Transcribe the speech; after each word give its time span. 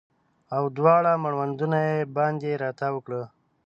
او 0.55 0.63
دواړه 0.77 1.11
مړوندونه 1.23 1.77
یې 1.89 1.97
باندې 2.17 2.59
راتاو 2.63 2.95
کړه 3.05 3.21